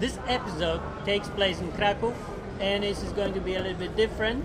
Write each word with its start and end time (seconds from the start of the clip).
this 0.00 0.18
episode 0.28 0.82
takes 1.06 1.28
place 1.28 1.60
in 1.60 1.72
Krakow, 1.72 2.14
and 2.60 2.82
this 2.82 3.02
is 3.02 3.10
going 3.14 3.32
to 3.32 3.40
be 3.40 3.54
a 3.54 3.58
little 3.62 3.78
bit 3.78 3.96
different 3.96 4.44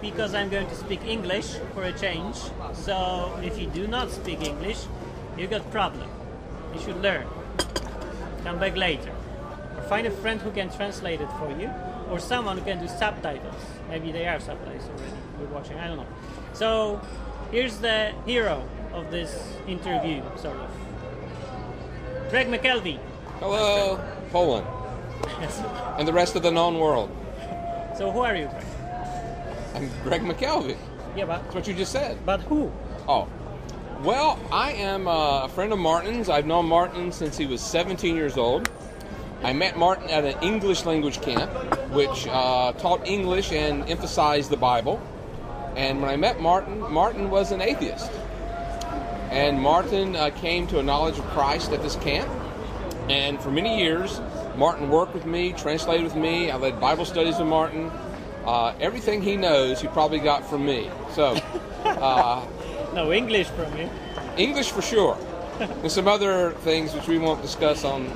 because 0.00 0.34
I'm 0.34 0.48
going 0.48 0.66
to 0.66 0.74
speak 0.74 1.04
English 1.04 1.54
for 1.74 1.84
a 1.84 1.92
change. 1.92 2.36
So 2.72 3.38
if 3.40 3.56
you 3.56 3.68
do 3.68 3.86
not 3.86 4.10
speak 4.10 4.40
English, 4.40 4.78
you 5.38 5.46
got 5.46 5.70
problem. 5.70 6.08
You 6.74 6.80
should 6.80 7.00
learn. 7.02 7.24
Come 8.42 8.58
back 8.58 8.76
later, 8.76 9.12
or 9.76 9.82
find 9.82 10.04
a 10.04 10.10
friend 10.10 10.40
who 10.40 10.50
can 10.50 10.70
translate 10.70 11.20
it 11.20 11.30
for 11.38 11.52
you, 11.52 11.70
or 12.10 12.18
someone 12.18 12.58
who 12.58 12.64
can 12.64 12.80
do 12.80 12.88
subtitles. 12.88 13.62
Maybe 13.88 14.10
they 14.10 14.26
are 14.26 14.40
subtitles 14.40 14.88
already. 14.88 15.18
We're 15.38 15.54
watching. 15.54 15.78
I 15.78 15.86
don't 15.86 15.98
know. 15.98 16.06
So 16.52 17.00
here's 17.52 17.78
the 17.78 18.12
hero 18.26 18.66
of 18.92 19.12
this 19.12 19.56
interview, 19.68 20.20
sort 20.36 20.56
of. 20.56 20.70
Greg 22.30 22.48
McKelvey. 22.48 22.98
Hello, 23.40 23.98
Poland, 24.32 24.66
Yes. 25.40 25.62
and 25.98 26.06
the 26.08 26.12
rest 26.12 26.36
of 26.36 26.42
the 26.42 26.50
known 26.50 26.78
world. 26.78 27.10
So 27.96 28.10
who 28.10 28.20
are 28.20 28.34
you, 28.34 28.48
Greg? 28.48 28.64
I'm 29.74 29.90
Greg 30.02 30.22
McKelvey. 30.22 30.76
Yeah, 31.16 31.26
but 31.26 31.42
That's 31.44 31.54
what 31.54 31.66
you 31.68 31.74
just 31.74 31.92
said. 31.92 32.18
but 32.26 32.40
who? 32.42 32.72
Oh, 33.08 33.28
well, 34.02 34.38
I 34.50 34.72
am 34.72 35.06
uh, 35.06 35.44
a 35.44 35.48
friend 35.48 35.72
of 35.72 35.78
Martin's. 35.78 36.28
I've 36.28 36.46
known 36.46 36.66
Martin 36.66 37.12
since 37.12 37.36
he 37.36 37.46
was 37.46 37.60
17 37.60 38.14
years 38.16 38.36
old. 38.36 38.68
I 39.42 39.52
met 39.52 39.76
Martin 39.76 40.08
at 40.10 40.24
an 40.24 40.42
English 40.42 40.84
language 40.84 41.20
camp, 41.20 41.50
which 41.90 42.26
uh, 42.28 42.72
taught 42.72 43.06
English 43.06 43.52
and 43.52 43.88
emphasized 43.88 44.50
the 44.50 44.56
Bible. 44.56 45.00
And 45.76 46.00
when 46.00 46.10
I 46.10 46.16
met 46.16 46.40
Martin, 46.40 46.80
Martin 46.92 47.30
was 47.30 47.52
an 47.52 47.60
atheist. 47.60 48.10
And 49.34 49.60
Martin 49.60 50.14
uh, 50.14 50.30
came 50.30 50.68
to 50.68 50.78
a 50.78 50.82
knowledge 50.82 51.18
of 51.18 51.24
Christ 51.26 51.72
at 51.72 51.82
this 51.82 51.96
camp. 51.96 52.30
And 53.08 53.40
for 53.40 53.50
many 53.50 53.80
years, 53.82 54.20
Martin 54.56 54.88
worked 54.88 55.12
with 55.12 55.26
me, 55.26 55.52
translated 55.52 56.04
with 56.04 56.14
me. 56.14 56.52
I 56.52 56.56
led 56.56 56.78
Bible 56.80 57.04
studies 57.04 57.38
with 57.38 57.48
Martin. 57.48 57.90
Uh, 58.46 58.74
everything 58.78 59.20
he 59.22 59.36
knows, 59.36 59.80
he 59.80 59.88
probably 59.88 60.20
got 60.20 60.48
from 60.48 60.64
me. 60.64 60.88
So, 61.14 61.34
uh, 61.84 62.46
No 62.94 63.12
English 63.12 63.48
from 63.48 63.76
you. 63.76 63.90
English 64.36 64.70
for 64.70 64.82
sure, 64.82 65.18
and 65.58 65.90
some 65.90 66.06
other 66.06 66.52
things 66.62 66.94
which 66.94 67.08
we 67.08 67.18
won't 67.18 67.42
discuss 67.42 67.84
on 67.84 68.06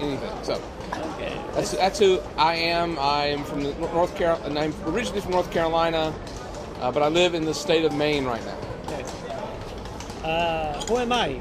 anything. 0.00 0.30
So, 0.42 0.60
Okay. 0.92 1.34
that's, 1.54 1.70
that's 1.72 1.98
who 1.98 2.20
I 2.36 2.56
am. 2.56 2.98
I 2.98 3.26
am 3.26 3.44
from 3.44 3.62
North 3.80 4.14
Carolina. 4.16 4.60
I'm 4.60 4.74
originally 4.84 5.22
from 5.22 5.30
North 5.30 5.50
Carolina, 5.50 6.12
uh, 6.80 6.90
but 6.92 7.02
I 7.02 7.08
live 7.08 7.32
in 7.34 7.46
the 7.46 7.54
state 7.54 7.86
of 7.86 7.94
Maine 7.94 8.26
right 8.26 8.44
now. 8.44 8.58
Uh, 10.24 10.80
who 10.86 10.98
am 10.98 11.12
I? 11.12 11.40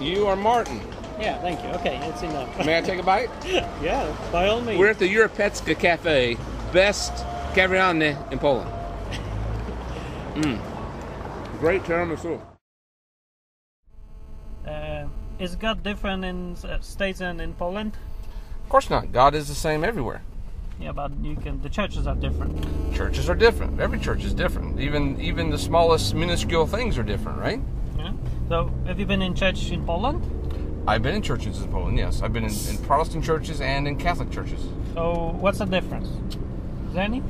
You 0.00 0.26
are 0.26 0.36
Martin. 0.36 0.80
Yeah, 1.20 1.40
thank 1.40 1.62
you. 1.62 1.68
Okay, 1.70 1.98
that's 2.00 2.22
enough. 2.22 2.64
May 2.64 2.78
I 2.78 2.80
take 2.80 2.98
a 2.98 3.02
bite? 3.02 3.30
yeah, 3.46 4.16
by 4.32 4.48
all 4.48 4.60
means. 4.60 4.78
We're 4.78 4.90
at 4.90 4.98
the 4.98 5.08
Europejska 5.08 5.78
Cafe, 5.78 6.36
best 6.72 7.12
kawiarnia 7.54 8.32
in 8.32 8.38
Poland. 8.38 8.70
Mm. 10.34 10.58
Great 11.60 11.84
tiramisu. 11.84 12.40
Uh, 14.66 15.06
is 15.38 15.54
God 15.54 15.84
different 15.84 16.24
in 16.24 16.56
uh, 16.68 16.80
states 16.80 17.20
and 17.20 17.40
in 17.40 17.54
Poland? 17.54 17.96
Of 18.64 18.68
course 18.68 18.90
not. 18.90 19.12
God 19.12 19.36
is 19.36 19.46
the 19.46 19.54
same 19.54 19.84
everywhere. 19.84 20.22
Yeah, 20.80 20.90
but 20.90 21.12
you 21.22 21.36
can. 21.36 21.62
The 21.62 21.68
churches 21.68 22.08
are 22.08 22.16
different. 22.16 22.66
Churches 22.94 23.30
are 23.30 23.36
different. 23.36 23.80
Every 23.80 24.00
church 24.00 24.24
is 24.24 24.34
different. 24.34 24.80
Even 24.80 25.20
even 25.20 25.50
the 25.50 25.58
smallest 25.58 26.14
minuscule 26.14 26.66
things 26.66 26.98
are 26.98 27.04
different, 27.04 27.38
right? 27.38 27.60
Yeah. 28.44 28.48
So, 28.48 28.74
have 28.86 28.98
you 29.00 29.06
been 29.06 29.22
in 29.22 29.34
church 29.34 29.70
in 29.70 29.84
Poland? 29.84 30.22
I've 30.86 31.02
been 31.02 31.14
in 31.14 31.22
churches 31.22 31.62
in 31.62 31.70
Poland, 31.70 31.96
yes. 31.96 32.22
I've 32.22 32.32
been 32.32 32.44
in, 32.44 32.52
in 32.68 32.78
Protestant 32.78 33.24
churches 33.24 33.60
and 33.60 33.88
in 33.88 33.96
Catholic 33.96 34.30
churches. 34.30 34.60
So, 34.94 35.36
what's 35.40 35.58
the 35.58 35.64
difference? 35.64 36.08
Is 36.88 36.94
there 36.94 37.04
any? 37.04 37.22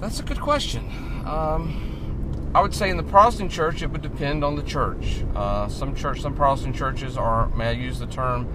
That's 0.00 0.20
a 0.20 0.22
good 0.22 0.40
question. 0.40 0.84
Um, 1.26 2.50
I 2.54 2.60
would 2.60 2.74
say 2.74 2.90
in 2.90 2.98
the 2.98 3.02
Protestant 3.02 3.50
church, 3.50 3.82
it 3.82 3.90
would 3.90 4.02
depend 4.02 4.44
on 4.44 4.56
the 4.56 4.62
church. 4.62 5.24
Uh, 5.34 5.68
some 5.68 5.94
church, 5.96 6.20
some 6.20 6.34
Protestant 6.34 6.76
churches 6.76 7.16
are, 7.16 7.48
may 7.56 7.68
I 7.68 7.72
use 7.72 7.98
the 7.98 8.06
term, 8.06 8.46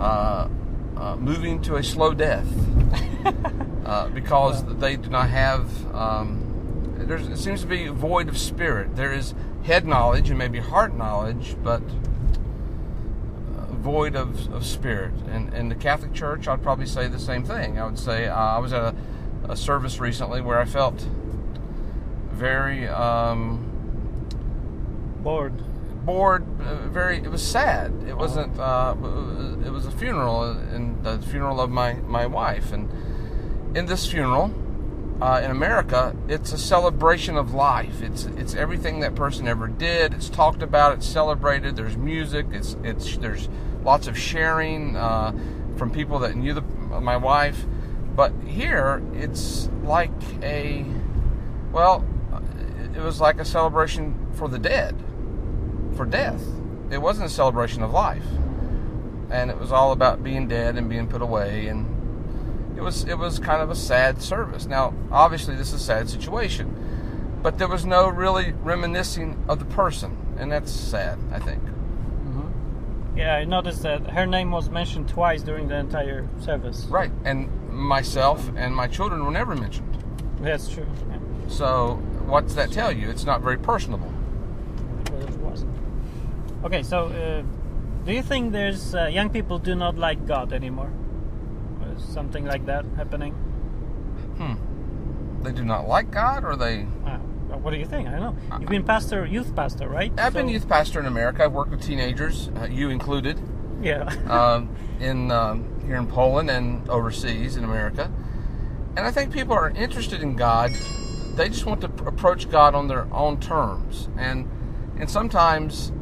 uh, 0.00 0.48
uh, 0.96 1.16
moving 1.16 1.62
to 1.62 1.76
a 1.76 1.82
slow 1.82 2.14
death 2.14 2.48
uh, 3.84 4.08
because 4.08 4.64
they 4.78 4.96
do 4.96 5.08
not 5.08 5.28
have. 5.28 5.94
Um, 5.94 6.42
there's, 6.98 7.28
it 7.28 7.36
seems 7.36 7.60
to 7.60 7.66
be 7.66 7.86
void 7.86 8.28
of 8.28 8.36
spirit. 8.36 8.96
There 8.96 9.12
is 9.12 9.34
head 9.66 9.84
knowledge 9.84 10.30
and 10.30 10.38
maybe 10.38 10.60
heart 10.60 10.96
knowledge, 10.96 11.56
but 11.62 11.82
uh, 13.58 13.66
void 13.74 14.14
of, 14.14 14.52
of 14.52 14.64
spirit. 14.64 15.12
And 15.28 15.52
in 15.52 15.68
the 15.68 15.74
Catholic 15.74 16.12
Church, 16.14 16.46
I'd 16.46 16.62
probably 16.62 16.86
say 16.86 17.08
the 17.08 17.18
same 17.18 17.44
thing. 17.44 17.78
I 17.78 17.84
would 17.84 17.98
say 17.98 18.28
uh, 18.28 18.34
I 18.34 18.58
was 18.58 18.72
at 18.72 18.82
a, 18.82 18.94
a 19.48 19.56
service 19.56 19.98
recently 19.98 20.40
where 20.40 20.58
I 20.58 20.64
felt 20.64 21.06
very 22.30 22.86
um, 22.88 23.64
Bored. 25.22 25.54
bored. 26.04 26.44
Uh, 26.60 26.86
very, 26.88 27.16
it 27.16 27.30
was 27.30 27.42
sad. 27.42 27.92
It 28.06 28.16
wasn't. 28.16 28.56
Uh, 28.60 28.94
it 29.66 29.70
was 29.72 29.86
a 29.86 29.90
funeral, 29.90 30.44
and 30.44 31.02
the 31.02 31.18
funeral 31.18 31.60
of 31.60 31.70
my 31.70 31.94
my 31.94 32.26
wife. 32.26 32.72
And 32.72 32.88
in 33.76 33.86
this 33.86 34.06
funeral, 34.06 34.52
uh, 35.20 35.40
in 35.42 35.50
America, 35.50 36.14
it's 36.28 36.52
a 36.52 36.58
celebration 36.58 37.36
of 37.36 37.54
life. 37.54 38.02
It's 38.02 38.24
it's 38.24 38.54
everything 38.54 39.00
that 39.00 39.14
person 39.14 39.48
ever 39.48 39.66
did. 39.66 40.12
It's 40.12 40.28
talked 40.28 40.62
about. 40.62 40.92
It's 40.92 41.06
celebrated. 41.06 41.74
There's 41.74 41.96
music. 41.96 42.46
It's 42.50 42.76
it's 42.82 43.16
there's 43.16 43.48
lots 43.82 44.08
of 44.08 44.18
sharing 44.18 44.94
uh, 44.96 45.32
from 45.76 45.90
people 45.90 46.18
that 46.18 46.36
knew 46.36 46.52
the, 46.52 46.60
my 46.60 47.16
wife. 47.16 47.64
But 48.14 48.32
here, 48.46 49.02
it's 49.14 49.70
like 49.84 50.10
a 50.42 50.84
well, 51.72 52.04
it 52.94 53.00
was 53.00 53.18
like 53.18 53.40
a 53.40 53.44
celebration 53.44 54.32
for 54.34 54.48
the 54.48 54.58
dead, 54.58 55.02
for 55.96 56.04
death. 56.04 56.42
It 56.90 56.98
wasn't 56.98 57.26
a 57.26 57.32
celebration 57.32 57.82
of 57.82 57.90
life, 57.90 58.26
and 59.30 59.50
it 59.50 59.58
was 59.58 59.72
all 59.72 59.92
about 59.92 60.22
being 60.22 60.46
dead 60.46 60.76
and 60.76 60.90
being 60.90 61.08
put 61.08 61.22
away 61.22 61.68
and 61.68 61.95
it 62.76 62.82
was 62.82 63.04
it 63.04 63.18
was 63.18 63.38
kind 63.38 63.62
of 63.62 63.70
a 63.70 63.74
sad 63.74 64.22
service. 64.22 64.66
Now, 64.66 64.94
obviously, 65.10 65.56
this 65.56 65.68
is 65.68 65.80
a 65.80 65.84
sad 65.84 66.08
situation, 66.10 67.38
but 67.42 67.58
there 67.58 67.68
was 67.68 67.84
no 67.84 68.08
really 68.08 68.52
reminiscing 68.52 69.42
of 69.48 69.58
the 69.58 69.64
person, 69.64 70.16
and 70.38 70.52
that's 70.52 70.70
sad. 70.70 71.18
I 71.32 71.38
think. 71.38 71.62
Yeah, 73.16 73.36
I 73.36 73.44
noticed 73.44 73.82
that 73.82 74.10
her 74.10 74.26
name 74.26 74.50
was 74.50 74.68
mentioned 74.68 75.08
twice 75.08 75.42
during 75.42 75.68
the 75.68 75.76
entire 75.76 76.28
service. 76.38 76.84
Right, 76.84 77.10
and 77.24 77.48
myself 77.72 78.50
and 78.56 78.76
my 78.76 78.88
children 78.88 79.24
were 79.24 79.30
never 79.30 79.56
mentioned. 79.56 79.96
That's 80.40 80.68
true. 80.68 80.86
Yeah. 81.08 81.18
So, 81.48 81.94
what's 82.26 82.54
that 82.54 82.72
tell 82.72 82.92
you? 82.92 83.08
It's 83.08 83.24
not 83.24 83.40
very 83.40 83.56
personable. 83.56 84.12
Well, 85.10 85.22
it 85.22 85.36
wasn't. 85.38 85.74
Okay, 86.62 86.82
so 86.82 87.06
uh, 87.06 87.42
do 88.04 88.12
you 88.12 88.22
think 88.22 88.52
there's 88.52 88.94
uh, 88.94 89.06
young 89.06 89.30
people 89.30 89.58
do 89.58 89.74
not 89.74 89.96
like 89.96 90.26
God 90.26 90.52
anymore? 90.52 90.90
Something 91.98 92.44
like 92.44 92.66
that 92.66 92.84
happening? 92.96 93.32
Hmm. 94.38 95.42
They 95.42 95.52
do 95.52 95.64
not 95.64 95.86
like 95.88 96.10
God, 96.10 96.44
or 96.44 96.56
they. 96.56 96.86
Uh, 97.04 97.18
what 97.58 97.70
do 97.70 97.76
you 97.78 97.86
think? 97.86 98.08
I 98.08 98.18
don't 98.18 98.20
know. 98.50 98.58
You've 98.58 98.68
been 98.68 98.84
pastor, 98.84 99.24
youth 99.26 99.54
pastor, 99.54 99.88
right? 99.88 100.12
I've 100.18 100.34
been 100.34 100.48
youth 100.48 100.68
pastor 100.68 101.00
in 101.00 101.06
America. 101.06 101.44
I've 101.44 101.52
worked 101.52 101.70
with 101.70 101.82
teenagers, 101.82 102.50
uh, 102.60 102.64
you 102.64 102.90
included, 102.90 103.40
Yeah. 103.82 104.04
um, 104.28 104.74
in 105.00 105.30
um, 105.30 105.80
here 105.86 105.96
in 105.96 106.06
Poland 106.06 106.50
and 106.50 106.88
overseas 106.88 107.56
in 107.56 107.64
America. 107.64 108.10
And 108.96 109.06
I 109.06 109.10
think 109.10 109.32
people 109.32 109.54
are 109.54 109.70
interested 109.70 110.22
in 110.22 110.36
God. 110.36 110.72
They 111.34 111.48
just 111.48 111.66
want 111.66 111.80
to 111.82 111.88
pr- 111.88 112.08
approach 112.08 112.48
God 112.50 112.74
on 112.74 112.88
their 112.88 113.06
own 113.12 113.38
terms, 113.40 114.08
and 114.16 114.48
and 114.98 115.10
sometimes, 115.10 115.92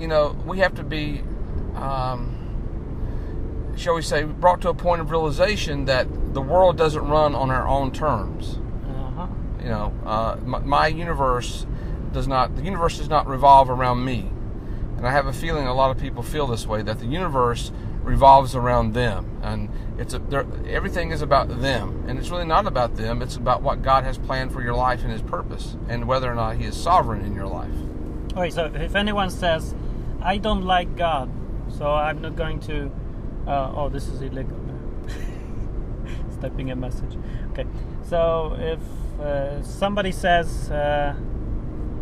you 0.00 0.08
know, 0.08 0.36
we 0.44 0.58
have 0.58 0.74
to 0.74 0.82
be, 0.82 1.22
um, 1.76 2.34
shall 3.78 3.94
we 3.94 4.02
say, 4.02 4.24
brought 4.24 4.60
to 4.62 4.68
a 4.68 4.74
point 4.74 5.00
of 5.00 5.10
realization 5.10 5.84
that 5.86 6.34
the 6.34 6.40
world 6.40 6.76
doesn't 6.76 7.06
run 7.06 7.34
on 7.34 7.50
our 7.50 7.66
own 7.66 7.90
terms 7.92 8.58
uh-huh. 8.86 9.26
you 9.60 9.68
know 9.68 9.92
uh, 10.04 10.36
my, 10.44 10.58
my 10.60 10.86
universe 10.86 11.66
does 12.12 12.26
not 12.26 12.56
the 12.56 12.62
universe 12.62 12.98
does 12.98 13.08
not 13.08 13.26
revolve 13.26 13.70
around 13.70 14.04
me 14.04 14.30
and 14.96 15.06
i 15.06 15.10
have 15.10 15.26
a 15.26 15.32
feeling 15.32 15.66
a 15.66 15.74
lot 15.74 15.90
of 15.90 16.00
people 16.00 16.22
feel 16.22 16.46
this 16.46 16.66
way 16.66 16.82
that 16.82 16.98
the 16.98 17.06
universe 17.06 17.70
revolves 18.02 18.54
around 18.54 18.94
them 18.94 19.38
and 19.42 19.68
it's 19.98 20.14
a, 20.14 20.46
everything 20.66 21.10
is 21.10 21.20
about 21.20 21.48
them 21.60 22.04
and 22.08 22.18
it's 22.18 22.30
really 22.30 22.46
not 22.46 22.66
about 22.66 22.96
them 22.96 23.20
it's 23.20 23.36
about 23.36 23.62
what 23.62 23.82
god 23.82 24.04
has 24.04 24.16
planned 24.16 24.50
for 24.52 24.62
your 24.62 24.74
life 24.74 25.02
and 25.02 25.12
his 25.12 25.22
purpose 25.22 25.76
and 25.88 26.06
whether 26.06 26.30
or 26.30 26.34
not 26.34 26.56
he 26.56 26.64
is 26.64 26.74
sovereign 26.76 27.22
in 27.22 27.34
your 27.34 27.46
life 27.46 27.74
Okay, 28.38 28.50
so 28.50 28.66
if 28.66 28.94
anyone 28.94 29.30
says, 29.30 29.74
I 30.20 30.38
don't 30.38 30.62
like 30.62 30.96
God, 30.96 31.28
so 31.76 31.90
I'm 31.90 32.20
not 32.20 32.36
going 32.36 32.60
to. 32.60 32.88
Uh, 33.48 33.72
oh, 33.74 33.88
this 33.88 34.08
is 34.08 34.20
illegal. 34.22 34.56
Typing 36.40 36.70
a 36.70 36.76
message. 36.76 37.16
Okay, 37.52 37.64
so 38.04 38.54
if 38.60 38.78
uh, 39.20 39.60
somebody 39.62 40.12
says, 40.12 40.70
uh, 40.70 41.12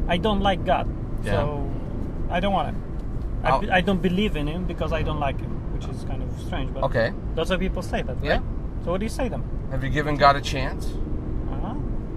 I 0.09 0.19
don't 0.19 0.41
like 0.41 0.65
God, 0.67 0.87
so 1.25 1.71
I 2.29 2.41
don't 2.41 2.53
want 2.53 2.69
him. 2.69 2.83
I, 3.43 3.59
be- 3.59 3.71
I 3.71 3.81
don't 3.81 4.03
believe 4.03 4.37
in 4.37 4.47
him 4.47 4.65
because 4.65 4.93
I 4.93 5.03
don't 5.03 5.21
like 5.21 5.41
him, 5.41 5.51
which 5.73 5.87
is 5.87 6.05
kind 6.05 6.23
of 6.23 6.29
strange. 6.41 6.75
But 6.75 6.83
Okay. 6.85 7.13
lots 7.35 7.51
of 7.51 7.61
people 7.61 7.81
say 7.83 8.03
that. 8.03 8.17
right? 8.17 8.25
Yeah. 8.25 8.41
So 8.85 8.91
what 8.91 8.99
do 9.01 9.07
you 9.07 9.11
say 9.11 9.25
to 9.25 9.31
them? 9.31 9.45
Have 9.71 9.83
you 9.83 9.89
given 9.91 10.17
God 10.17 10.37
a 10.37 10.41
chance? 10.43 10.87
Uh-huh. 11.51 11.75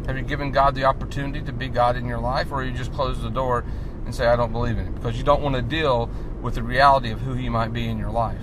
Have 0.08 0.18
you 0.18 0.24
given 0.24 0.52
God 0.52 0.76
the 0.76 0.84
opportunity 0.86 1.42
to 1.46 1.54
be 1.54 1.70
God 1.70 1.96
in 1.96 2.06
your 2.06 2.20
life, 2.20 2.52
or 2.52 2.64
you 2.66 2.72
just 2.74 2.92
close 2.94 3.22
the 3.22 3.30
door 3.30 3.64
and 4.06 4.14
say, 4.14 4.28
I 4.28 4.36
don't 4.36 4.52
believe 4.52 4.78
in 4.78 4.86
Him? 4.88 4.94
Because 4.96 5.18
you 5.18 5.24
don't 5.24 5.42
want 5.42 5.56
to 5.56 5.62
deal 5.62 6.10
with 6.42 6.56
the 6.56 6.64
reality 6.64 7.12
of 7.12 7.22
who 7.22 7.34
He 7.34 7.48
might 7.48 7.72
be 7.72 7.88
in 7.88 7.98
your 7.98 8.12
life. 8.12 8.42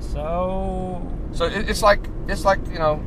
So 0.00 1.02
So 1.32 1.44
it, 1.46 1.68
it's 1.70 1.82
like 1.82 2.08
it's 2.28 2.44
like 2.44 2.58
you 2.68 2.78
know, 2.78 3.00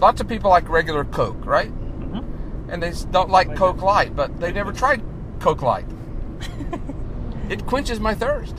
lots 0.00 0.20
of 0.20 0.28
people 0.28 0.50
like 0.50 0.68
regular 0.68 1.04
Coke, 1.04 1.44
right? 1.46 1.70
mhm. 1.72 2.24
And 2.70 2.82
they 2.82 2.92
don't 3.10 3.30
like 3.30 3.48
Like 3.48 3.56
Coke 3.56 3.78
it. 3.78 3.84
Light, 3.84 4.14
but 4.16 4.38
they 4.40 4.52
never 4.52 4.72
tried 4.82 5.02
Coke 5.40 5.62
Light. 5.62 5.86
it 7.48 7.66
quenches 7.66 7.98
my 8.00 8.14
thirst, 8.14 8.56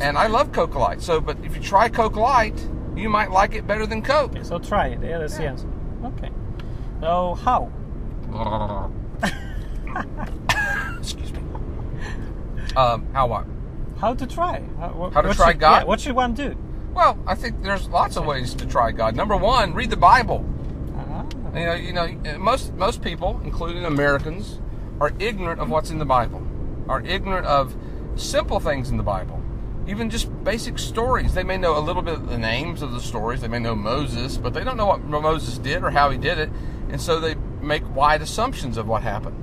and 0.00 0.16
I 0.18 0.26
love 0.26 0.52
Coke 0.52 0.74
Light. 0.74 1.00
So, 1.02 1.20
but 1.20 1.36
if 1.44 1.54
you 1.54 1.62
try 1.62 1.88
Coke 1.88 2.16
Light, 2.16 2.58
you 2.96 3.08
might 3.08 3.30
like 3.30 3.54
it 3.54 3.66
better 3.66 3.86
than 3.86 4.02
Coke. 4.02 4.32
okay, 4.32 4.42
so 4.42 4.58
try 4.58 4.88
it. 4.88 5.00
Yeah, 5.02 5.18
that's 5.18 5.36
the 5.36 5.42
Yeah. 5.44 5.50
answer. 5.50 5.68
Okay. 6.04 6.30
So 7.00 7.34
how? 7.34 7.70
Excuse 10.98 11.32
me. 11.32 11.40
Um, 12.76 13.06
how 13.12 13.26
what? 13.26 13.46
How 14.00 14.14
to 14.14 14.26
try? 14.26 14.62
How, 14.78 14.88
what, 14.88 15.12
How 15.12 15.20
to 15.20 15.34
try 15.34 15.52
should, 15.52 15.60
God? 15.60 15.82
Yeah, 15.82 15.84
what 15.84 16.00
should 16.00 16.16
one 16.16 16.32
do? 16.32 16.56
Well, 16.94 17.18
I 17.26 17.34
think 17.34 17.62
there's 17.62 17.86
lots 17.88 18.16
of 18.16 18.24
ways 18.24 18.54
to 18.54 18.66
try 18.66 18.92
God. 18.92 19.14
Number 19.14 19.36
one, 19.36 19.74
read 19.74 19.90
the 19.90 19.96
Bible. 19.96 20.44
Uh-huh. 20.96 21.24
You 21.54 21.66
know, 21.66 21.74
you 21.74 21.92
know, 22.24 22.38
most 22.38 22.72
most 22.74 23.02
people, 23.02 23.40
including 23.44 23.84
Americans, 23.84 24.58
are 25.00 25.12
ignorant 25.18 25.60
of 25.60 25.68
what's 25.68 25.90
in 25.90 25.98
the 25.98 26.06
Bible. 26.06 26.42
Are 26.88 27.02
ignorant 27.02 27.46
of 27.46 27.76
simple 28.16 28.58
things 28.58 28.88
in 28.88 28.96
the 28.96 29.02
Bible, 29.02 29.40
even 29.86 30.08
just 30.08 30.28
basic 30.44 30.78
stories. 30.78 31.34
They 31.34 31.44
may 31.44 31.58
know 31.58 31.76
a 31.76 31.80
little 31.80 32.02
bit 32.02 32.14
of 32.14 32.28
the 32.28 32.38
names 32.38 32.80
of 32.80 32.92
the 32.92 33.00
stories. 33.00 33.42
They 33.42 33.48
may 33.48 33.58
know 33.58 33.76
Moses, 33.76 34.38
but 34.38 34.54
they 34.54 34.64
don't 34.64 34.78
know 34.78 34.86
what 34.86 35.04
Moses 35.04 35.58
did 35.58 35.84
or 35.84 35.90
how 35.90 36.08
he 36.08 36.16
did 36.16 36.38
it, 36.38 36.50
and 36.88 37.00
so 37.00 37.20
they 37.20 37.34
make 37.60 37.82
wide 37.94 38.22
assumptions 38.22 38.78
of 38.78 38.88
what 38.88 39.02
happened. 39.02 39.36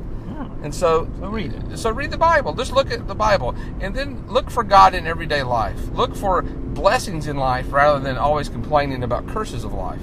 And 0.64 0.74
so, 0.74 1.08
So 1.20 1.28
read 1.28 1.54
it. 1.54 1.78
So 1.78 1.92
read 1.92 2.12
the 2.12 2.18
Bible. 2.18 2.54
Just 2.54 2.72
look 2.72 2.92
at 2.92 3.08
the 3.08 3.16
Bible, 3.16 3.56
and 3.80 3.96
then 3.96 4.26
look 4.28 4.50
for 4.50 4.64
God 4.64 4.96
in 4.96 5.06
everyday 5.06 5.44
life. 5.44 5.80
Look 5.94 6.16
for 6.16 6.42
blessings 6.42 7.28
in 7.28 7.38
life 7.38 7.72
rather 7.72 8.00
than 8.00 8.18
always 8.18 8.50
complaining 8.50 9.04
about 9.04 9.28
curses 9.28 9.64
of 9.64 9.74
life. 9.74 10.02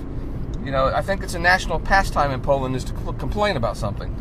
You 0.64 0.70
know, 0.70 0.86
I 0.86 1.02
think 1.02 1.22
it's 1.22 1.34
a 1.34 1.38
national 1.38 1.80
pastime 1.80 2.30
in 2.30 2.40
Poland 2.40 2.74
is 2.74 2.84
to 2.84 2.92
complain 2.92 3.56
about 3.56 3.76
something, 3.76 4.14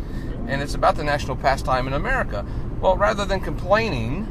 and 0.48 0.62
it's 0.62 0.74
about 0.74 0.96
the 0.96 1.04
national 1.04 1.38
pastime 1.38 1.88
in 1.88 1.94
America. 1.94 2.46
Well, 2.82 2.98
rather 2.98 3.26
than 3.26 3.40
complaining, 3.40 4.26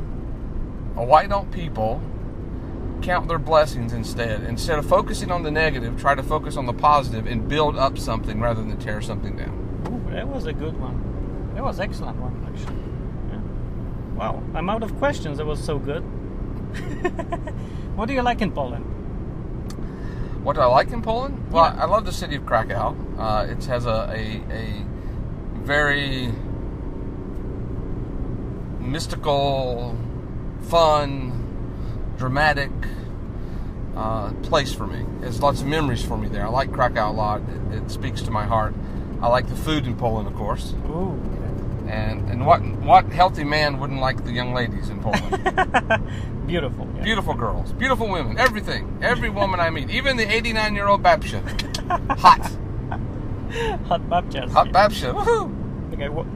why 0.94 1.26
don't 1.26 1.50
people 1.50 2.02
count 3.00 3.28
their 3.28 3.38
blessings 3.38 3.92
instead? 3.92 4.42
Instead 4.42 4.78
of 4.78 4.86
focusing 4.86 5.30
on 5.30 5.42
the 5.42 5.50
negative, 5.50 5.98
try 5.98 6.14
to 6.14 6.22
focus 6.22 6.56
on 6.56 6.66
the 6.66 6.72
positive 6.74 7.26
and 7.26 7.48
build 7.48 7.76
up 7.76 7.96
something 7.96 8.40
rather 8.40 8.62
than 8.62 8.76
tear 8.76 9.00
something 9.00 9.36
down. 9.36 9.86
Ooh, 9.88 10.10
that 10.12 10.28
was 10.28 10.46
a 10.46 10.52
good 10.52 10.78
one. 10.78 11.11
That 11.54 11.62
was 11.64 11.80
excellent 11.80 12.18
one, 12.18 12.34
actually. 12.48 12.76
Yeah. 13.30 13.40
Wow, 14.18 14.42
I'm 14.54 14.68
out 14.70 14.82
of 14.82 14.96
questions. 14.98 15.38
That 15.38 15.46
was 15.46 15.62
so 15.62 15.78
good. 15.78 16.00
what 17.96 18.06
do 18.08 18.14
you 18.14 18.22
like 18.22 18.40
in 18.40 18.52
Poland? 18.52 18.84
What 20.44 20.54
do 20.54 20.60
I 20.62 20.66
like 20.66 20.90
in 20.90 21.02
Poland? 21.02 21.52
Well, 21.52 21.64
Yeah. 21.64 21.82
I 21.82 21.86
love 21.86 22.04
the 22.04 22.12
city 22.12 22.36
of 22.36 22.46
Krakow. 22.46 22.96
Uh, 23.18 23.46
it 23.48 23.64
has 23.66 23.86
a, 23.86 24.08
a, 24.10 24.42
a 24.52 24.84
very 25.62 26.32
mystical, 28.80 29.96
fun, 30.62 31.32
dramatic 32.16 32.70
uh, 33.96 34.32
place 34.42 34.72
for 34.74 34.86
me. 34.86 35.04
There's 35.20 35.40
lots 35.42 35.60
of 35.60 35.66
memories 35.66 36.04
for 36.04 36.16
me 36.16 36.28
there. 36.28 36.44
I 36.46 36.48
like 36.48 36.72
Krakow 36.72 37.10
a 37.10 37.12
lot. 37.12 37.42
It, 37.70 37.76
it 37.82 37.90
speaks 37.90 38.22
to 38.22 38.30
my 38.30 38.44
heart. 38.44 38.74
I 39.20 39.28
like 39.28 39.48
the 39.48 39.54
food 39.56 39.86
in 39.86 39.96
Poland, 39.96 40.26
of 40.26 40.34
course. 40.34 40.74
Ooh. 40.88 41.20
And 41.88 42.28
and 42.30 42.46
what 42.46 42.60
what 42.82 43.06
healthy 43.06 43.44
man 43.44 43.80
wouldn't 43.80 44.00
like 44.00 44.24
the 44.24 44.32
young 44.32 44.54
ladies 44.54 44.88
in 44.88 45.00
Poland? 45.00 45.42
Beautiful. 46.46 46.88
Yeah. 46.96 47.02
Beautiful 47.02 47.34
girls, 47.34 47.72
beautiful 47.72 48.08
women, 48.08 48.38
everything. 48.38 48.98
Every 49.02 49.30
woman 49.30 49.60
I 49.60 49.70
meet, 49.70 49.90
even 49.90 50.16
the 50.16 50.30
89 50.30 50.74
year 50.74 50.88
old 50.88 51.02
Babsha. 51.02 51.40
Hot. 52.18 52.50
Hot 53.88 54.08
baptist. 54.08 54.52
Hot 54.52 54.68
Babsha. 54.68 55.12
Woohoo! 55.14 55.92
Okay. 55.92 56.08
What, 56.08 56.26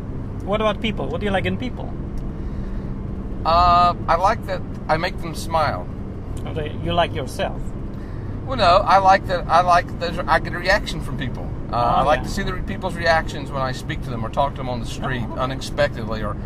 what 0.45 0.61
about 0.61 0.81
people? 0.81 1.09
What 1.09 1.21
do 1.21 1.27
you 1.27 1.33
like 1.33 1.47
in 1.47 1.57
people? 1.57 1.93
Uh, 3.45 3.95
I 4.09 4.17
like 4.17 4.45
that 4.47 4.61
I 4.89 4.97
make 4.97 5.19
them 5.19 5.35
smile. 5.35 5.89
You 6.85 6.93
like 6.93 7.15
yourself? 7.15 7.61
Well, 8.47 8.57
no, 8.57 8.77
I 8.85 8.99
like 8.99 9.27
that. 9.27 9.47
I 9.49 9.63
like 9.63 9.99
that 9.99 10.29
I 10.29 10.39
get 10.39 10.53
a 10.53 10.59
reaction 10.59 11.01
from 11.01 11.19
people. 11.19 11.51
Uh, 11.73 11.77
I 11.77 12.03
like 12.03 12.19
yeah. 12.19 12.25
to 12.25 12.29
see 12.31 12.43
the 12.43 12.53
people's 12.67 12.95
reactions 12.95 13.51
when 13.51 13.61
I 13.63 13.73
speak 13.73 14.03
to 14.05 14.11
them 14.11 14.25
or 14.25 14.31
talk 14.31 14.53
to 14.53 14.59
them 14.59 14.69
on 14.69 14.81
the 14.81 14.87
street 14.87 15.23
Oh, 15.27 15.33
okay. 15.33 15.41
unexpectedly, 15.41 16.23
or, 16.23 16.37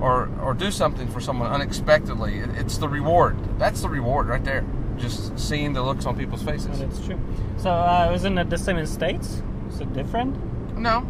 or, 0.00 0.28
or 0.42 0.54
do 0.54 0.70
something 0.70 1.08
for 1.08 1.20
someone 1.20 1.50
unexpectedly. 1.52 2.38
It's 2.38 2.76
the 2.78 2.88
reward. 2.88 3.36
That's 3.58 3.80
the 3.82 3.88
reward 3.88 4.26
right 4.26 4.42
there. 4.44 4.64
Just 4.96 5.38
seeing 5.38 5.72
the 5.72 5.82
looks 5.82 6.04
on 6.06 6.16
people's 6.16 6.42
Oh, 6.42 6.46
faces. 6.50 6.78
that's 6.80 7.04
true. 7.04 7.18
So, 7.58 7.70
uh, 7.70 8.10
isn't 8.14 8.38
it 8.38 8.50
the 8.50 8.58
same 8.58 8.76
in 8.78 8.86
States? 8.86 9.42
Is 9.68 9.80
it 9.80 9.92
different? 9.92 10.34
No, 10.76 11.06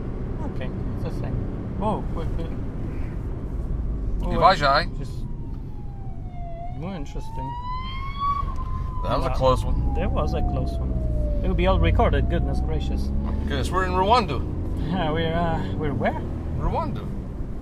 Okay, 0.55 0.69
it's 0.95 1.05
the 1.05 1.21
same. 1.21 1.79
Oh, 1.81 2.05
wait, 2.15 2.29
wait. 2.39 2.47
Oh, 4.23 4.29
Uważaj. 4.33 4.99
Just 4.99 5.13
more 6.79 6.95
interesting. 6.95 7.53
That 9.05 9.19
was 9.19 9.27
a 9.27 9.31
close 9.31 9.65
one. 9.65 9.95
There 9.95 10.09
was 10.09 10.35
a 10.35 10.43
close 10.43 10.73
one. 10.79 10.93
It 11.47 11.51
will 11.51 11.55
be 11.55 11.69
all 11.69 11.79
recorded. 11.79 12.29
Goodness 12.29 12.59
gracious. 12.59 13.03
Goodness, 13.47 13.71
we're 13.71 13.85
in 13.85 13.93
Rwanda. 13.93 14.43
Yeah, 14.91 15.13
we're 15.13 15.33
uh, 15.33 15.75
we're 15.77 15.95
where? 15.95 16.21
Rwanda. 16.59 17.09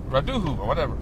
Raduhu 0.09 0.57
or 0.57 0.65
whatever. 0.65 0.97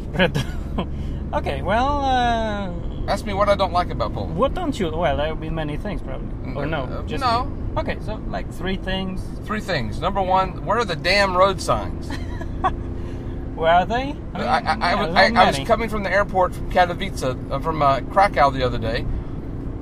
okay, 1.33 1.61
well, 1.61 2.01
uh, 2.01 2.73
Ask 3.07 3.25
me 3.25 3.33
what 3.33 3.47
I 3.47 3.55
don't 3.55 3.71
like 3.71 3.89
about 3.89 4.13
Poland. 4.13 4.35
what 4.35 4.53
don't 4.53 4.77
you? 4.77 4.91
Well, 4.91 5.15
there 5.15 5.29
will 5.29 5.39
be 5.39 5.49
many 5.49 5.77
things 5.77 6.01
probably. 6.01 6.27
Or 6.55 6.65
no? 6.65 6.83
Uh, 6.83 7.17
no. 7.17 7.49
Okay, 7.77 7.95
so 8.01 8.15
like 8.27 8.51
three 8.51 8.75
things. 8.75 9.21
Three 9.45 9.61
things. 9.61 10.01
Number 10.01 10.21
one, 10.21 10.65
where 10.65 10.79
are 10.79 10.83
the 10.83 10.97
damn 10.97 11.37
road 11.37 11.61
signs? 11.61 12.09
Where 13.55 13.71
are 13.71 13.85
they? 13.85 13.95
I, 13.95 14.07
mean, 14.07 14.17
I, 14.33 14.41
I, 14.41 14.91
yeah, 14.91 15.05
was, 15.05 15.15
I, 15.15 15.25
I 15.27 15.47
was 15.51 15.59
coming 15.59 15.87
from 15.87 16.03
the 16.03 16.11
airport 16.11 16.53
from 16.53 16.69
Katowice, 16.69 17.23
uh, 17.23 17.59
from 17.59 17.81
uh, 17.81 18.01
Krakow 18.01 18.51
the 18.51 18.63
other 18.63 18.79
day, 18.79 19.05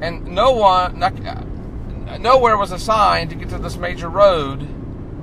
and 0.02 0.28
no 0.28 0.52
one, 0.52 1.00
not, 1.00 1.14
uh, 1.26 1.42
nowhere 2.20 2.58
was 2.58 2.72
a 2.72 2.80
sign 2.80 3.30
to 3.30 3.36
get 3.36 3.50
to 3.50 3.58
this 3.58 3.78
major 3.78 4.10
road 4.10 4.68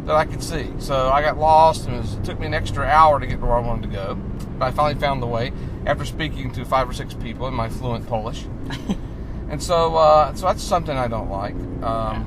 that 0.07 0.17
I 0.17 0.25
could 0.25 0.43
see. 0.43 0.71
So 0.79 1.11
I 1.11 1.23
got 1.23 1.39
lost, 1.39 1.87
and 1.87 1.95
it, 1.95 1.99
was, 1.99 2.15
it 2.15 2.25
took 2.25 2.41
me 2.41 2.47
an 2.47 2.55
extra 2.55 2.87
hour 2.87 3.21
to 3.21 3.27
get 3.27 3.41
to 3.41 3.47
where 3.47 3.57
I 3.57 3.61
wanted 3.61 3.91
to 3.91 3.95
go. 3.95 4.15
But 4.59 4.67
I 4.67 4.71
finally 4.71 5.01
found 5.01 5.23
the 5.23 5.27
way 5.27 5.53
after 5.87 6.05
speaking 6.05 6.51
to 6.53 6.65
five 6.65 6.89
or 6.89 6.93
six 6.93 7.15
people 7.15 7.47
in 7.47 7.55
my 7.55 7.69
fluent 7.69 8.07
Polish. 8.07 8.45
and 9.51 9.63
so, 9.63 9.97
uh, 9.97 10.35
so 10.35 10.47
that's 10.47 10.63
something 10.63 10.97
I 10.97 11.09
don't 11.09 11.31
like. 11.31 11.55
Um, 11.83 12.25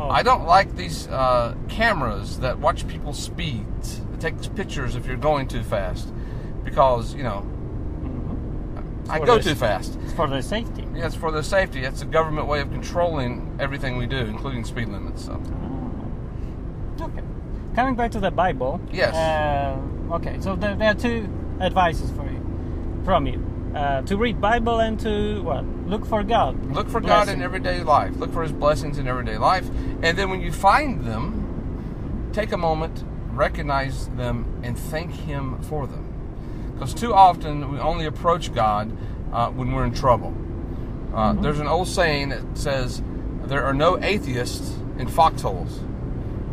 Oh, 0.00 0.08
I 0.08 0.22
don't 0.22 0.46
like 0.46 0.76
these 0.76 1.08
uh, 1.08 1.54
cameras 1.68 2.38
that 2.38 2.58
watch 2.58 2.88
people's 2.88 3.18
speeds, 3.22 4.00
that 4.10 4.20
takes 4.20 4.48
pictures 4.48 4.96
if 4.96 5.04
you're 5.04 5.16
going 5.18 5.46
too 5.46 5.62
fast, 5.62 6.08
because 6.64 7.14
you 7.14 7.22
know 7.22 7.46
I 9.10 9.18
go 9.18 9.38
too 9.38 9.54
fast. 9.54 9.98
It's 10.04 10.12
for 10.12 10.28
their 10.28 10.42
safety. 10.42 10.86
Yeah, 10.94 11.06
it's 11.06 11.14
for 11.16 11.30
their 11.30 11.42
safety. 11.42 11.84
It's 11.84 12.02
a 12.02 12.06
government 12.06 12.46
way 12.46 12.60
of 12.60 12.70
controlling 12.70 13.56
everything 13.60 13.96
we 13.96 14.06
do, 14.06 14.18
including 14.18 14.64
speed 14.64 14.88
limits. 14.88 15.24
So 15.24 15.40
Okay. 17.00 17.22
Coming 17.74 17.94
back 17.94 18.10
to 18.12 18.20
the 18.20 18.30
Bible. 18.30 18.80
Yes. 18.92 19.14
Uh, 19.14 20.14
okay, 20.14 20.36
so 20.40 20.56
there, 20.56 20.76
there 20.76 20.90
are 20.90 20.94
two 20.94 21.28
advices 21.60 22.10
for 22.10 22.24
you, 22.24 23.02
from 23.04 23.26
you, 23.26 23.44
uh, 23.74 24.02
to 24.02 24.16
read 24.16 24.40
Bible 24.40 24.80
and 24.80 24.98
to 25.00 25.42
what? 25.42 25.64
Look 25.86 26.04
for 26.04 26.22
God. 26.22 26.72
look 26.74 26.88
for 26.88 27.00
God 27.00 27.28
in 27.28 27.42
everyday 27.42 27.82
life. 27.82 28.16
Look 28.16 28.32
for 28.32 28.42
His 28.42 28.52
blessings 28.52 28.98
in 28.98 29.06
everyday 29.08 29.38
life, 29.38 29.68
and 30.02 30.18
then 30.18 30.30
when 30.30 30.40
you 30.40 30.52
find 30.52 31.04
them, 31.04 32.28
take 32.32 32.52
a 32.52 32.56
moment, 32.56 33.04
recognize 33.32 34.08
them, 34.10 34.60
and 34.62 34.78
thank 34.78 35.12
Him 35.12 35.60
for 35.62 35.86
them. 35.86 36.09
Because 36.80 36.94
too 36.94 37.12
often 37.12 37.70
we 37.72 37.78
only 37.78 38.06
approach 38.06 38.54
God 38.54 38.96
uh, 39.34 39.50
when 39.50 39.72
we're 39.72 39.84
in 39.84 39.92
trouble. 39.92 40.34
Uh, 41.14 41.34
There's 41.34 41.60
an 41.60 41.66
old 41.66 41.88
saying 41.88 42.30
that 42.30 42.56
says, 42.56 43.02
"There 43.44 43.62
are 43.62 43.74
no 43.74 44.02
atheists 44.02 44.78
in 44.96 45.06
foxholes." 45.06 45.78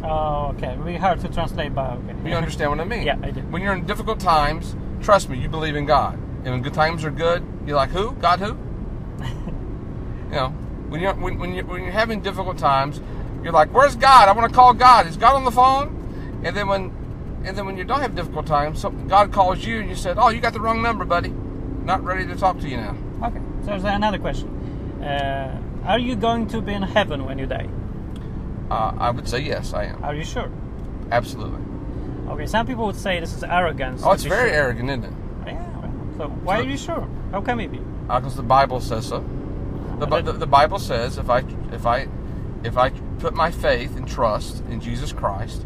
Oh, 0.03 0.53
okay. 0.57 0.75
We 0.75 0.97
hard 0.97 1.21
to 1.21 1.29
translate, 1.29 1.73
but 1.73 1.93
okay. 1.93 2.29
You 2.29 2.35
understand 2.35 2.71
what 2.71 2.81
I 2.81 2.83
mean? 2.83 3.03
Yeah, 3.03 3.17
I 3.23 3.31
do. 3.31 3.39
When 3.43 3.61
you're 3.61 3.71
in 3.71 3.85
difficult 3.85 4.19
times, 4.19 4.75
trust 5.01 5.29
me, 5.29 5.37
you 5.37 5.47
believe 5.47 5.77
in 5.77 5.85
God. 5.85 6.15
And 6.15 6.47
when 6.47 6.61
good 6.61 6.73
times 6.73 7.05
are 7.05 7.11
good, 7.11 7.47
you're 7.65 7.77
like, 7.77 7.91
who? 7.91 8.11
God 8.11 8.39
who? 8.39 8.47
you 10.25 10.31
know, 10.31 10.49
when 10.89 10.99
you're 10.99 11.13
when, 11.13 11.39
when 11.39 11.53
you're 11.53 11.63
when 11.63 11.83
you're 11.83 11.93
having 11.93 12.19
difficult 12.19 12.57
times, 12.57 12.99
you're 13.43 13.53
like, 13.53 13.73
where's 13.73 13.95
God? 13.95 14.27
I 14.27 14.33
want 14.33 14.51
to 14.51 14.53
call 14.53 14.73
God. 14.73 15.07
Is 15.07 15.15
God 15.15 15.35
on 15.35 15.45
the 15.45 15.51
phone? 15.51 16.41
And 16.43 16.53
then 16.53 16.67
when 16.67 16.91
and 17.43 17.57
then 17.57 17.65
when 17.65 17.77
you 17.77 17.83
don't 17.83 18.01
have 18.01 18.15
difficult 18.15 18.45
times, 18.47 18.81
so 18.81 18.89
God 18.89 19.31
calls 19.31 19.63
you 19.65 19.79
and 19.79 19.89
you 19.89 19.95
said, 19.95 20.17
oh, 20.17 20.29
you 20.29 20.41
got 20.41 20.53
the 20.53 20.59
wrong 20.59 20.81
number, 20.81 21.05
buddy. 21.05 21.29
not 21.83 22.03
ready 22.03 22.25
to 22.27 22.35
talk 22.35 22.59
to 22.59 22.67
you 22.67 22.77
now. 22.77 22.95
Okay. 23.23 23.39
So 23.61 23.67
there's 23.67 23.83
another 23.83 24.19
question. 24.19 24.49
Uh, 25.01 25.61
are 25.85 25.99
you 25.99 26.15
going 26.15 26.47
to 26.47 26.61
be 26.61 26.73
in 26.73 26.81
heaven 26.83 27.25
when 27.25 27.39
you 27.39 27.45
die? 27.45 27.67
Uh, 28.69 28.93
I 28.97 29.11
would 29.11 29.27
say 29.27 29.39
yes, 29.39 29.73
I 29.73 29.85
am. 29.85 30.03
Are 30.03 30.13
you 30.13 30.25
sure? 30.25 30.51
Absolutely. 31.11 31.61
Okay. 32.27 32.45
Some 32.45 32.65
people 32.67 32.85
would 32.87 32.97
say 32.97 33.19
this 33.21 33.33
is 33.33 33.43
arrogance. 33.43 34.01
Oh, 34.03 34.11
it's 34.11 34.23
very 34.23 34.49
sure. 34.49 34.57
arrogant, 34.59 34.89
isn't 34.89 35.03
it? 35.05 35.13
Yeah. 35.45 35.81
So 36.17 36.27
why 36.43 36.57
So- 36.57 36.63
are 36.63 36.69
you 36.69 36.77
sure? 36.77 37.07
How 37.31 37.41
can 37.41 37.59
it 37.59 37.71
be? 37.71 37.79
Because 38.07 38.35
the 38.35 38.43
Bible 38.43 38.81
says 38.81 39.07
so. 39.07 39.19
The, 39.99 40.05
the, 40.21 40.31
the 40.33 40.47
Bible 40.47 40.79
says 40.79 41.17
if 41.17 41.29
I 41.29 41.43
if 41.71 41.85
I 41.85 42.07
if 42.63 42.77
I 42.77 42.89
put 43.19 43.33
my 43.33 43.51
faith 43.51 43.95
and 43.97 44.07
trust 44.07 44.63
in 44.69 44.79
Jesus 44.79 45.11
Christ 45.11 45.65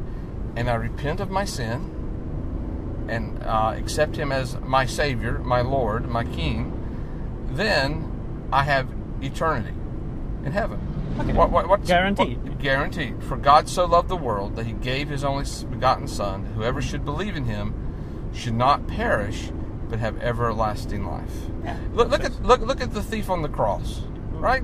and 0.55 0.69
I 0.69 0.75
repent 0.75 1.19
of 1.19 1.29
my 1.29 1.45
sin 1.45 3.05
and 3.09 3.41
uh, 3.43 3.73
accept 3.77 4.15
Him 4.15 4.31
as 4.31 4.57
my 4.61 4.85
Savior, 4.85 5.39
my 5.39 5.61
Lord, 5.61 6.07
my 6.09 6.23
King, 6.23 6.77
then 7.51 8.47
I 8.51 8.63
have 8.63 8.87
eternity 9.21 9.73
in 10.45 10.51
heaven. 10.51 10.79
Okay. 11.19 11.33
What, 11.33 11.51
what, 11.51 11.67
what's, 11.67 11.87
Guaranteed. 11.87 12.41
what- 12.41 12.59
guaranteed. 12.59 13.23
For 13.23 13.35
God 13.37 13.67
so 13.67 13.85
loved 13.85 14.07
the 14.09 14.15
world 14.15 14.55
that 14.55 14.65
He 14.65 14.73
gave 14.73 15.09
His 15.09 15.23
only 15.23 15.45
begotten 15.69 16.07
Son. 16.07 16.45
Whoever 16.55 16.81
should 16.81 17.03
believe 17.03 17.35
in 17.35 17.45
Him 17.45 17.73
should 18.33 18.53
not 18.53 18.87
perish, 18.87 19.51
but 19.89 19.99
have 19.99 20.21
everlasting 20.21 21.05
life. 21.05 21.33
Yeah. 21.63 21.77
Look, 21.93 22.09
look 22.09 22.23
at 22.23 22.41
look 22.43 22.61
look 22.61 22.79
at 22.81 22.93
the 22.93 23.03
thief 23.03 23.29
on 23.29 23.41
the 23.41 23.49
cross, 23.49 24.01
right? 24.31 24.63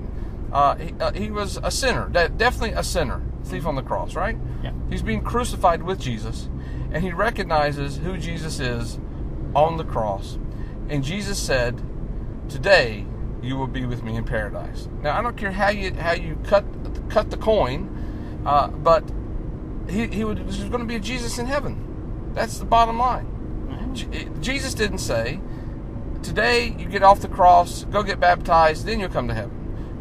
Uh, 0.54 0.76
he, 0.76 0.94
uh, 1.02 1.12
he 1.12 1.30
was 1.30 1.60
a 1.62 1.70
sinner, 1.70 2.08
definitely 2.10 2.72
a 2.72 2.84
sinner. 2.84 3.22
Thief 3.48 3.66
on 3.66 3.76
the 3.76 3.82
cross, 3.82 4.16
right? 4.16 4.38
Yeah. 4.64 4.72
He's 4.90 5.02
being 5.02 5.22
crucified 5.22 5.84
with 5.84 6.00
Jesus, 6.00 6.50
and 6.92 7.04
he 7.04 7.12
recognizes 7.12 7.98
who 7.98 8.18
Jesus 8.18 8.60
is 8.60 9.00
on 9.56 9.78
the 9.78 9.84
cross. 9.84 10.38
And 10.90 11.04
Jesus 11.04 11.38
said, 11.40 11.82
"Today 12.50 13.06
you 13.42 13.58
will 13.58 13.68
be 13.68 13.86
with 13.86 14.04
me 14.04 14.16
in 14.16 14.24
paradise." 14.24 14.90
Now 15.02 15.18
I 15.18 15.22
don't 15.22 15.38
care 15.38 15.52
how 15.52 15.70
you 15.70 15.94
how 15.94 16.14
you 16.14 16.38
cut 16.44 16.66
cut 17.10 17.30
the 17.30 17.38
coin, 17.38 17.90
uh, 18.46 18.68
but 18.68 19.04
he 19.90 20.08
he 20.08 20.24
would, 20.24 20.38
there's 20.38 20.64
going 20.66 20.80
to 20.80 20.86
be 20.86 20.96
a 20.96 21.00
Jesus 21.00 21.38
in 21.38 21.46
heaven. 21.46 22.32
That's 22.34 22.60
the 22.60 22.66
bottom 22.66 23.00
line. 23.00 23.94
J- 23.94 24.30
Jesus 24.42 24.74
didn't 24.74 25.00
say, 25.00 25.40
Today 26.22 26.76
you 26.78 26.88
get 26.88 27.04
off 27.04 27.22
the 27.22 27.28
cross, 27.28 27.86
go 27.86 28.04
get 28.04 28.20
baptized, 28.20 28.86
then 28.86 29.00
you'll 29.00 29.10
come 29.10 29.28
to 29.28 29.34
heaven. 29.34 29.57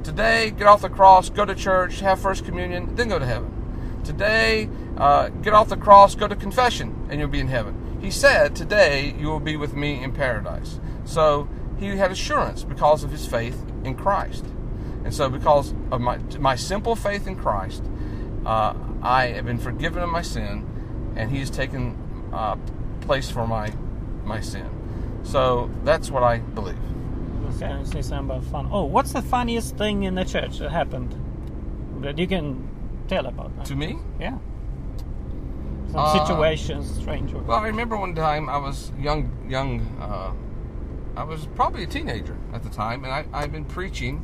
Today, 0.06 0.52
get 0.52 0.68
off 0.68 0.82
the 0.82 0.88
cross, 0.88 1.30
go 1.30 1.44
to 1.44 1.54
church, 1.54 1.98
have 1.98 2.20
First 2.20 2.44
Communion, 2.44 2.94
then 2.94 3.08
go 3.08 3.18
to 3.18 3.26
heaven. 3.26 4.00
Today, 4.04 4.70
uh, 4.96 5.28
get 5.28 5.52
off 5.52 5.68
the 5.68 5.76
cross, 5.76 6.14
go 6.14 6.28
to 6.28 6.36
confession, 6.36 7.08
and 7.10 7.18
you'll 7.18 7.28
be 7.28 7.40
in 7.40 7.48
heaven. 7.48 7.98
He 8.00 8.12
said, 8.12 8.54
Today 8.54 9.16
you 9.18 9.26
will 9.26 9.40
be 9.40 9.56
with 9.56 9.74
me 9.74 10.00
in 10.02 10.12
paradise. 10.12 10.78
So 11.04 11.48
he 11.76 11.88
had 11.88 12.12
assurance 12.12 12.62
because 12.62 13.02
of 13.02 13.10
his 13.10 13.26
faith 13.26 13.60
in 13.82 13.96
Christ. 13.96 14.44
And 15.04 15.12
so, 15.12 15.28
because 15.28 15.74
of 15.90 16.00
my, 16.00 16.18
my 16.38 16.54
simple 16.54 16.94
faith 16.94 17.26
in 17.26 17.34
Christ, 17.34 17.84
uh, 18.44 18.74
I 19.02 19.26
have 19.28 19.44
been 19.44 19.58
forgiven 19.58 20.02
of 20.02 20.08
my 20.08 20.22
sin, 20.22 20.66
and 21.16 21.30
He 21.30 21.40
has 21.40 21.50
taken 21.50 21.96
uh, 22.32 22.56
place 23.00 23.30
for 23.30 23.46
my 23.46 23.72
my 24.24 24.40
sin. 24.40 24.68
So 25.22 25.70
that's 25.84 26.10
what 26.10 26.22
I 26.22 26.38
believe. 26.38 26.78
You 27.60 27.84
say 27.86 28.02
something 28.02 28.30
about 28.36 28.44
fun? 28.44 28.68
Oh, 28.70 28.84
what's 28.84 29.12
the 29.12 29.22
funniest 29.22 29.76
thing 29.76 30.02
in 30.02 30.14
the 30.14 30.24
church 30.24 30.58
that 30.58 30.70
happened 30.70 31.14
that 32.02 32.18
you 32.18 32.26
can 32.26 32.68
tell 33.08 33.26
about? 33.26 33.64
To 33.66 33.76
me, 33.76 33.98
Yeah. 34.20 34.36
Some 35.88 36.00
Uh, 36.00 36.26
situations, 36.26 36.90
strange. 37.00 37.32
or- 37.32 37.42
well, 37.42 37.58
I 37.58 37.66
remember 37.68 37.96
one 37.96 38.14
time 38.14 38.48
I 38.50 38.58
was 38.58 38.90
young, 39.00 39.30
young. 39.48 39.80
Uh, 40.00 40.32
I 41.16 41.24
was 41.24 41.46
probably 41.54 41.84
a 41.84 41.86
teenager 41.86 42.36
at 42.52 42.62
the 42.62 42.68
time, 42.68 43.04
and 43.04 43.12
I, 43.12 43.24
I've 43.32 43.52
been 43.52 43.64
preaching 43.64 44.22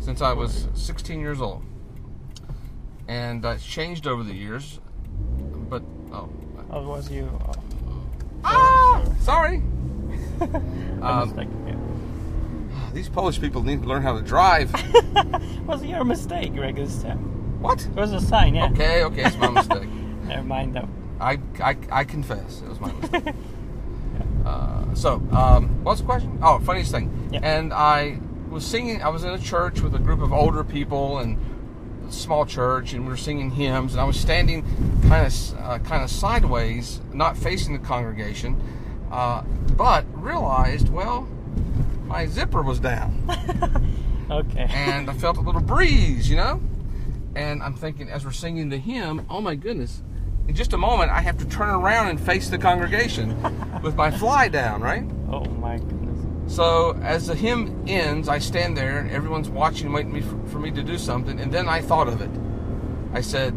since 0.00 0.20
I 0.22 0.32
was 0.32 0.68
16 0.74 1.20
years 1.20 1.40
old, 1.40 1.62
and 3.06 3.44
uh, 3.44 3.50
it's 3.50 3.64
changed 3.64 4.06
over 4.06 4.24
the 4.24 4.34
years. 4.34 4.80
But 5.68 5.82
oh, 6.12 6.28
How 6.70 6.80
was 6.82 7.10
you? 7.10 7.28
Oh, 7.46 7.52
ah, 8.42 9.02
sorry. 9.20 9.62
a 10.40 11.06
Um. 11.06 11.30
These 12.96 13.10
Polish 13.10 13.38
people 13.38 13.62
need 13.62 13.82
to 13.82 13.88
learn 13.88 14.00
how 14.00 14.16
to 14.16 14.22
drive. 14.22 14.72
Was 15.66 15.84
your 15.84 16.02
mistake, 16.02 16.54
Greg, 16.54 16.76
this 16.76 17.02
time? 17.02 17.18
what? 17.60 17.84
It 17.84 17.94
was 17.94 18.12
a 18.12 18.20
sign, 18.22 18.54
yeah. 18.54 18.70
Okay, 18.70 19.04
okay, 19.04 19.24
it's 19.24 19.36
my 19.36 19.50
mistake. 19.50 19.86
Never 20.24 20.42
mind, 20.42 20.74
though. 20.74 20.88
I, 21.20 21.38
I, 21.62 21.76
I 21.92 22.04
confess 22.04 22.62
it 22.62 22.68
was 22.70 22.80
my 22.80 22.90
mistake. 22.92 23.34
uh, 24.46 24.94
so, 24.94 25.16
um, 25.30 25.84
what's 25.84 26.00
the 26.00 26.06
question? 26.06 26.38
Oh, 26.42 26.58
funniest 26.60 26.90
thing. 26.90 27.28
Yeah. 27.30 27.40
And 27.42 27.74
I 27.74 28.18
was 28.48 28.64
singing. 28.64 29.02
I 29.02 29.10
was 29.10 29.24
in 29.24 29.30
a 29.30 29.38
church 29.38 29.82
with 29.82 29.94
a 29.94 29.98
group 29.98 30.22
of 30.22 30.32
older 30.32 30.64
people 30.64 31.18
and 31.18 31.36
a 32.08 32.12
small 32.12 32.46
church, 32.46 32.94
and 32.94 33.04
we 33.04 33.10
were 33.10 33.18
singing 33.18 33.50
hymns. 33.50 33.92
And 33.92 34.00
I 34.00 34.04
was 34.04 34.18
standing 34.18 34.62
kind 35.02 35.26
of 35.26 35.58
uh, 35.58 35.78
kind 35.80 36.02
of 36.02 36.08
sideways, 36.10 37.02
not 37.12 37.36
facing 37.36 37.74
the 37.74 37.86
congregation, 37.86 38.58
uh, 39.10 39.42
but 39.76 40.06
realized, 40.18 40.88
well, 40.88 41.28
my 42.06 42.26
zipper 42.26 42.62
was 42.62 42.78
down 42.80 43.28
Okay. 44.30 44.66
and 44.70 45.08
I 45.08 45.12
felt 45.14 45.36
a 45.36 45.40
little 45.40 45.60
breeze, 45.60 46.28
you 46.28 46.36
know? 46.36 46.60
And 47.36 47.62
I'm 47.62 47.74
thinking, 47.74 48.08
as 48.08 48.24
we're 48.24 48.32
singing 48.32 48.68
the 48.70 48.78
hymn, 48.78 49.24
oh 49.30 49.40
my 49.40 49.54
goodness, 49.54 50.02
in 50.48 50.54
just 50.54 50.72
a 50.72 50.78
moment, 50.78 51.10
I 51.10 51.20
have 51.20 51.36
to 51.38 51.44
turn 51.44 51.68
around 51.68 52.08
and 52.08 52.18
face 52.20 52.48
the 52.48 52.58
congregation 52.58 53.40
with 53.82 53.94
my 53.94 54.10
fly 54.10 54.48
down, 54.48 54.80
right? 54.80 55.04
oh 55.30 55.44
my 55.44 55.76
goodness. 55.78 56.52
So 56.54 56.96
as 57.02 57.26
the 57.26 57.34
hymn 57.34 57.84
ends, 57.88 58.28
I 58.28 58.38
stand 58.38 58.76
there 58.76 58.98
and 59.00 59.10
everyone's 59.10 59.48
watching, 59.48 59.92
waiting 59.92 60.12
me 60.12 60.20
for, 60.22 60.38
for 60.46 60.58
me 60.60 60.70
to 60.72 60.82
do 60.82 60.96
something. 60.98 61.38
And 61.40 61.52
then 61.52 61.68
I 61.68 61.80
thought 61.82 62.06
of 62.08 62.20
it. 62.20 62.30
I 63.12 63.20
said, 63.20 63.54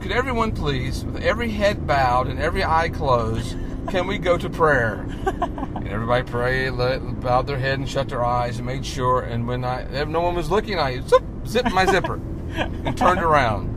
could 0.00 0.12
everyone 0.12 0.52
please, 0.52 1.04
with 1.04 1.22
every 1.22 1.50
head 1.50 1.86
bowed 1.86 2.26
and 2.28 2.38
every 2.38 2.62
eye 2.64 2.90
closed, 2.90 3.56
can 3.90 4.06
we 4.06 4.18
go 4.18 4.36
to 4.38 4.48
prayer? 4.50 5.06
And 5.26 5.88
everybody 5.88 6.24
prayed, 6.24 6.70
let, 6.70 7.20
bowed 7.20 7.46
their 7.46 7.58
head 7.58 7.78
and 7.78 7.88
shut 7.88 8.08
their 8.08 8.24
eyes 8.24 8.56
and 8.58 8.66
made 8.66 8.84
sure. 8.86 9.20
And 9.20 9.46
when 9.46 9.64
I, 9.64 9.82
if 9.82 10.08
no 10.08 10.20
one 10.20 10.34
was 10.34 10.50
looking, 10.50 10.78
I 10.78 11.00
zip, 11.00 11.22
zipped 11.46 11.72
my 11.72 11.86
zipper 11.86 12.20
and 12.54 12.96
turned 12.96 13.20
around 13.20 13.68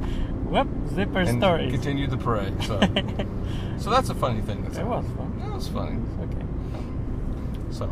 Whoop, 0.49 0.67
zipper 0.93 1.19
and 1.19 1.41
stories. 1.41 1.71
continued 1.73 2.11
to 2.11 2.17
pray. 2.17 2.53
So, 2.61 2.79
so 3.77 3.89
that's 3.89 4.09
a 4.09 4.15
funny 4.15 4.41
thing. 4.41 4.63
That's 4.63 4.77
It 4.77 4.85
was 4.85 5.05
fun. 5.17 5.39
That 5.39 5.53
was 5.53 5.67
funny. 5.67 5.99
Okay. 6.21 6.45
So, 7.71 7.85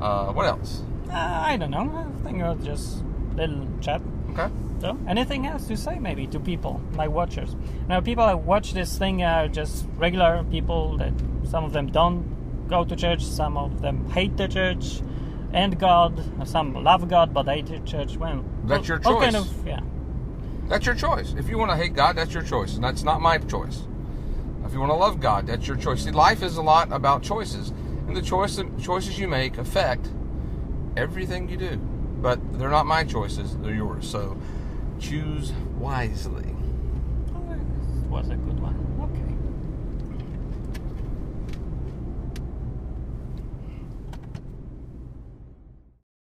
uh, 0.00 0.32
what 0.32 0.46
else? 0.46 0.82
Uh, 1.08 1.14
I 1.14 1.56
don't 1.56 1.70
know. 1.70 1.90
I 2.20 2.22
think 2.22 2.38
it 2.38 2.44
was 2.44 2.64
just 2.64 3.02
little 3.34 3.66
chat. 3.80 4.02
Okay. 4.32 4.48
So, 4.80 4.98
anything 5.08 5.46
else 5.46 5.66
to 5.68 5.76
say 5.76 5.98
maybe 5.98 6.26
to 6.28 6.40
people 6.40 6.80
like 6.94 7.10
watchers? 7.10 7.54
Now, 7.88 8.00
people 8.00 8.26
that 8.26 8.40
watch 8.40 8.72
this 8.72 8.96
thing 8.98 9.22
are 9.22 9.48
just 9.48 9.86
regular 9.96 10.44
people 10.50 10.96
that 10.98 11.12
some 11.44 11.64
of 11.64 11.72
them 11.72 11.86
don't 11.88 12.68
go 12.68 12.84
to 12.84 12.96
church, 12.96 13.24
some 13.24 13.56
of 13.56 13.82
them 13.82 14.08
hate 14.10 14.36
the 14.36 14.48
church 14.48 15.02
and 15.52 15.78
God, 15.78 16.46
some 16.46 16.74
love 16.74 17.08
God 17.08 17.34
but 17.34 17.46
hate 17.46 17.66
the 17.66 17.78
church. 17.80 18.16
Well, 18.16 18.44
That's 18.64 18.86
your 18.88 19.00
all 19.04 19.20
kind 19.20 19.34
choice. 19.34 19.50
of 19.50 19.66
yeah. 19.66 19.80
That's 20.68 20.86
your 20.86 20.94
choice. 20.94 21.34
If 21.36 21.48
you 21.48 21.58
want 21.58 21.72
to 21.72 21.76
hate 21.76 21.94
God, 21.94 22.16
that's 22.16 22.32
your 22.32 22.44
choice. 22.44 22.76
And 22.76 22.84
that's 22.84 23.02
not 23.02 23.20
my 23.20 23.38
choice. 23.38 23.82
If 24.64 24.72
you 24.72 24.78
want 24.78 24.90
to 24.92 24.96
love 24.96 25.18
God, 25.18 25.48
that's 25.48 25.66
your 25.66 25.76
choice. 25.76 26.04
See, 26.04 26.12
life 26.12 26.44
is 26.44 26.56
a 26.56 26.62
lot 26.62 26.92
about 26.92 27.24
choices. 27.24 27.70
And 28.06 28.16
the 28.16 28.22
choice, 28.22 28.60
choices 28.80 29.18
you 29.18 29.26
make 29.26 29.58
affect 29.58 30.08
everything 30.96 31.48
you 31.48 31.56
do. 31.56 31.76
But 31.76 32.58
they're 32.58 32.70
not 32.70 32.86
my 32.86 33.02
choices, 33.02 33.56
they're 33.56 33.74
yours. 33.74 34.08
So 34.08 34.36
choose 35.00 35.52
wisely. 35.76 36.54
Oh, 37.34 37.48
this 37.48 38.04
was 38.08 38.28
a 38.28 38.36
good 38.36 38.60
one. 38.60 38.79